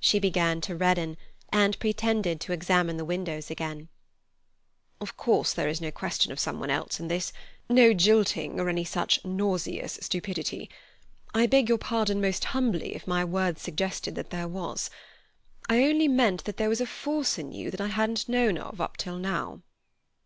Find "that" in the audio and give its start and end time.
14.14-14.30, 16.44-16.56, 17.72-17.80